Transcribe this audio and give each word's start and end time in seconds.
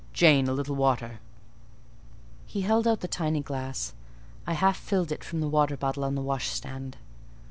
Jane, 0.13 0.47
a 0.47 0.53
little 0.53 0.75
water." 0.75 1.19
He 2.47 2.61
held 2.61 2.87
out 2.87 3.01
the 3.01 3.07
tiny 3.07 3.39
glass, 3.43 3.93
and 4.47 4.53
I 4.53 4.53
half 4.53 4.75
filled 4.77 5.11
it 5.11 5.23
from 5.23 5.41
the 5.41 5.47
water 5.47 5.77
bottle 5.77 6.03
on 6.03 6.15
the 6.15 6.23
washstand. 6.23 6.97